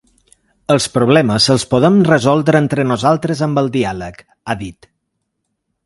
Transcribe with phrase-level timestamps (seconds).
[0.75, 4.21] Els problemes els podem resoldre entre nosaltres amb el diàleg,
[4.55, 4.93] ha dit.